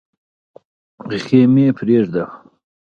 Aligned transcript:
خېمې 1.25 1.67
پرېږدو. 1.77 2.25